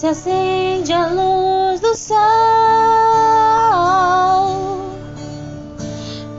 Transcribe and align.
se 0.00 0.06
acende 0.06 0.94
a 0.94 1.08
luz 1.08 1.78
do 1.78 1.94
sol 1.94 2.16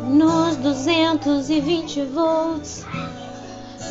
nos 0.10 0.55
220 0.55 2.02
volts 2.05 2.84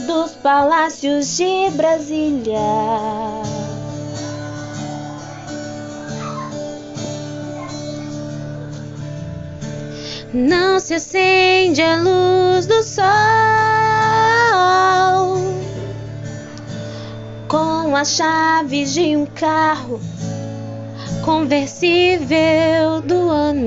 dos 0.08 0.32
palácios 0.42 1.36
de 1.36 1.70
Brasília. 1.76 2.58
Não 10.34 10.80
se 10.80 10.94
acende 10.94 11.80
a 11.80 11.94
luz 11.94 12.66
do 12.66 12.82
sol 12.82 13.99
com 17.90 17.96
as 17.96 18.10
chaves 18.10 18.94
de 18.94 19.16
um 19.16 19.26
carro 19.26 20.00
conversível 21.24 23.00
do 23.04 23.28
ano. 23.28 23.66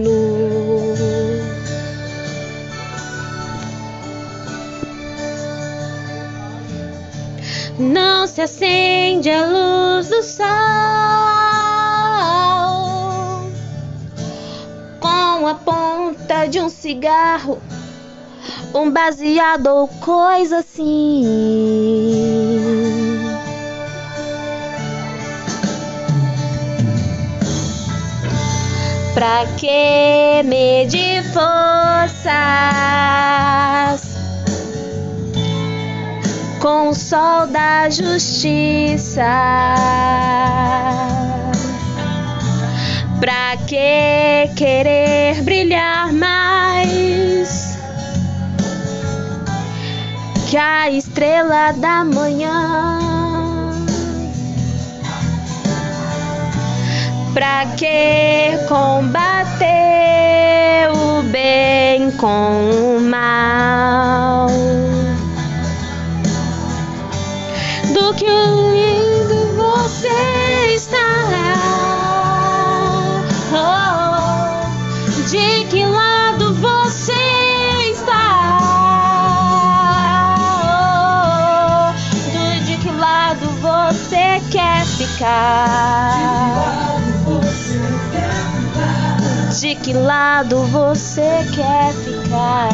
Não 7.78 8.26
se 8.26 8.40
acende 8.40 9.30
a 9.30 9.46
luz 9.46 10.08
do 10.08 10.24
sol 10.24 10.46
com 15.02 15.48
a 15.48 15.56
ponta 15.66 16.46
de 16.46 16.62
um 16.62 16.70
cigarro, 16.70 17.62
um 18.74 18.90
baseado 18.90 19.68
ou 19.68 19.90
coisa 19.90 20.60
assim. 20.60 22.13
Pra 29.24 29.46
que 29.56 30.44
medir 30.44 31.24
forças 31.32 32.28
com 36.60 36.90
o 36.90 36.94
sol 36.94 37.48
da 37.48 37.90
justiça? 37.90 39.24
Pra 43.22 43.56
que 43.66 44.50
querer 44.58 45.42
brilhar 45.44 46.12
mais 46.12 47.78
que 50.50 50.58
a 50.58 50.92
estrela 50.92 51.72
da 51.72 52.04
manhã? 52.04 53.13
Pra 57.44 57.66
que 57.76 58.58
combater 58.70 59.68
o 60.96 61.24
bem 61.24 62.10
com 62.12 62.70
o 62.96 63.02
mal? 63.02 64.48
Do 67.94 68.14
que 68.14 68.26
lindo 68.26 69.58
você 69.58 70.74
está. 70.74 70.96
Oh, 73.52 74.64
de 75.30 75.66
que 75.66 75.86
lado 75.86 76.54
você 76.54 77.12
está? 77.92 78.58
Oh, 81.92 82.64
de 82.64 82.78
que 82.78 82.90
lado 82.90 83.50
você 83.60 84.42
quer 84.50 84.86
ficar? 84.86 86.23
De 89.64 89.76
que 89.76 89.94
lado 89.94 90.64
você 90.64 91.48
quer 91.56 91.94
ficar? 91.94 92.68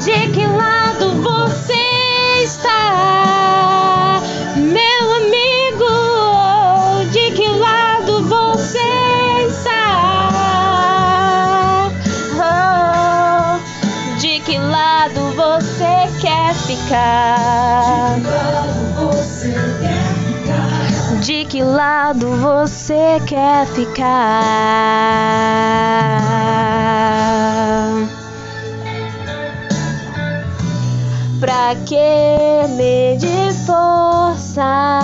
De 0.00 0.28
que 0.30 0.46
lado 0.46 1.20
você 1.20 2.44
está, 2.44 4.22
meu 4.54 5.12
amigo? 5.16 5.90
De 7.10 7.32
que 7.32 7.48
lado 7.48 8.22
você 8.28 8.78
está? 9.48 9.90
Oh, 12.38 13.58
de 14.20 14.38
que 14.38 14.56
lado 14.56 15.32
você 15.34 16.08
quer 16.20 16.54
ficar? 16.54 18.39
Que 21.50 21.64
lado 21.64 22.30
você 22.36 23.20
quer 23.26 23.66
ficar? 23.66 24.44
Pra 31.40 31.74
que 31.84 32.68
medir 32.76 33.52
força 33.66 35.00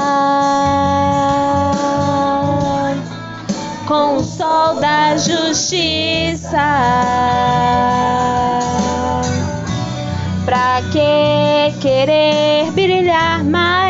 com 3.88 4.18
o 4.18 4.22
sol 4.22 4.76
da 4.76 5.16
justiça? 5.16 6.56
Pra 10.44 10.80
que 10.92 11.76
querer 11.80 12.70
brilhar 12.70 13.42
mais 13.42 13.85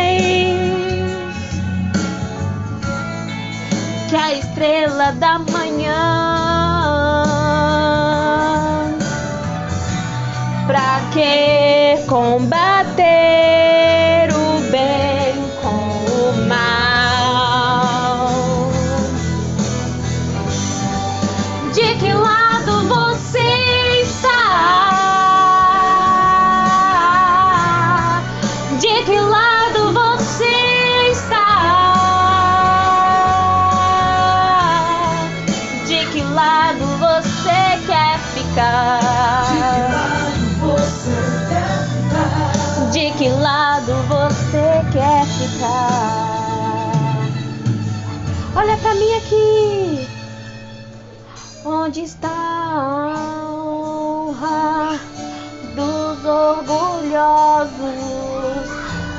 a 4.17 4.33
estrela 4.33 5.13
da 5.13 5.39
manhã? 5.39 5.95
Pra 10.67 11.01
que 11.13 12.05
combater 12.09 13.36
ficar? 38.57 40.33
De 42.91 43.11
que 43.13 43.29
lado 43.29 43.93
você 44.09 44.81
quer 44.93 45.27
ficar? 45.27 47.19
Olha 48.57 48.77
pra 48.79 48.95
mim 48.95 49.13
aqui. 49.15 50.09
Onde 51.67 52.01
está 52.03 52.29
a 52.29 53.45
honra 53.53 54.99
dos 55.75 56.25
orgulhosos? 56.25 57.77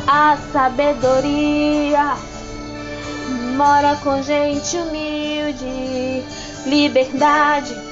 A 0.08 0.38
sabedoria 0.52 2.16
mora 3.56 3.96
com 3.98 4.24
gente 4.24 4.78
humilde. 4.78 6.24
Liberdade, 6.66 7.87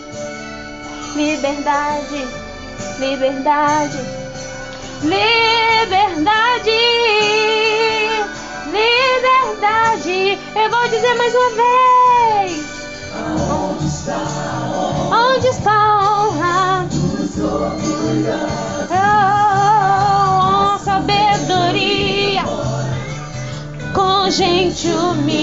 liberdade, 1.15 2.27
liberdade, 2.99 3.97
liberdade, 5.01 6.71
liberdade. 8.65 10.39
Eu 10.55 10.69
vou 10.69 10.87
dizer 10.89 11.15
mais 11.15 11.33
uma 11.33 11.49
vez. 11.51 12.65
Onde 13.49 13.87
está 13.87 14.15
a 14.15 15.29
Onde 15.35 15.47
está 15.47 15.71
a 15.71 16.27
honra? 16.27 16.85
dos 16.91 17.39
orgulhosos? 17.39 18.91
Oh, 18.91 20.77
sabedoria 20.83 22.43
com 23.93 24.29
gente 24.29 24.87
humilde. 24.89 25.34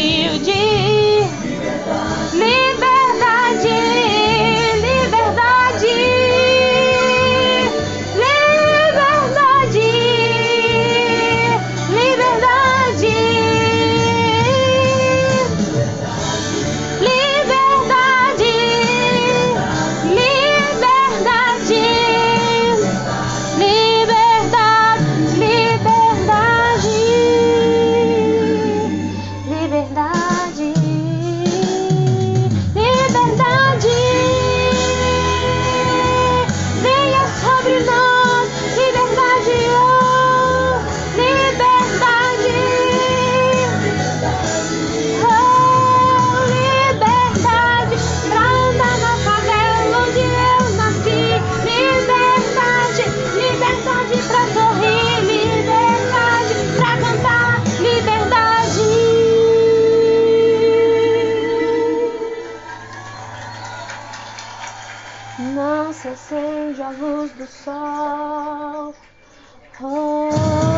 se 66.03 66.09
acende 66.09 66.83
a 66.83 66.91
luz 66.91 67.31
do 67.33 67.47
sol. 67.47 68.93
Oh. 69.81 70.72